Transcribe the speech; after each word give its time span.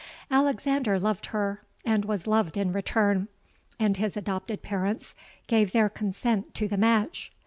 Alexander 0.31 0.99
loved 0.99 1.27
her, 1.27 1.61
and 1.85 2.05
was 2.05 2.25
loved 2.25 2.57
in 2.57 2.73
return; 2.73 3.27
and 3.79 3.97
his 3.97 4.17
adopted 4.17 4.63
parents 4.63 5.13
gave 5.45 5.73
their 5.73 5.89
consent 5.89 6.55
to 6.55 6.67
the 6.67 6.75
match. 6.75 7.31